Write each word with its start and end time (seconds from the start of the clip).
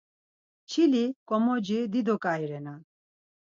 Çili-komoci 0.69 1.79
dido 1.91 2.15
ǩai 2.23 2.43
renan. 2.49 2.81